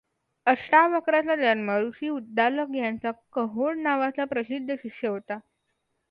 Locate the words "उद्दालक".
2.09-2.75